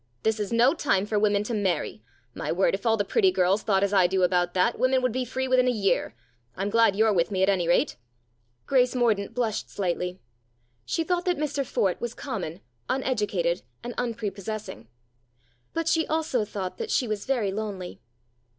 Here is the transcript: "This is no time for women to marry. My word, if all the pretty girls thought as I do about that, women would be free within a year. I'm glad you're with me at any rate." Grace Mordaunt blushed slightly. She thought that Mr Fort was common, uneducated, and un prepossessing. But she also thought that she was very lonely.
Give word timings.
"This 0.23 0.39
is 0.39 0.51
no 0.51 0.73
time 0.73 1.05
for 1.05 1.19
women 1.19 1.43
to 1.43 1.53
marry. 1.53 2.01
My 2.33 2.51
word, 2.51 2.73
if 2.73 2.87
all 2.87 2.97
the 2.97 3.05
pretty 3.05 3.29
girls 3.31 3.61
thought 3.61 3.83
as 3.83 3.93
I 3.93 4.07
do 4.07 4.23
about 4.23 4.55
that, 4.55 4.79
women 4.79 5.03
would 5.03 5.11
be 5.11 5.23
free 5.25 5.47
within 5.47 5.67
a 5.67 5.71
year. 5.71 6.15
I'm 6.57 6.71
glad 6.71 6.95
you're 6.95 7.13
with 7.13 7.29
me 7.29 7.43
at 7.43 7.49
any 7.49 7.67
rate." 7.67 7.97
Grace 8.65 8.95
Mordaunt 8.95 9.35
blushed 9.35 9.69
slightly. 9.69 10.19
She 10.85 11.03
thought 11.03 11.25
that 11.25 11.37
Mr 11.37 11.63
Fort 11.63 12.01
was 12.01 12.15
common, 12.15 12.61
uneducated, 12.89 13.61
and 13.83 13.93
un 13.95 14.15
prepossessing. 14.15 14.87
But 15.71 15.87
she 15.87 16.07
also 16.07 16.45
thought 16.45 16.79
that 16.79 16.89
she 16.89 17.07
was 17.07 17.27
very 17.27 17.51
lonely. 17.51 18.01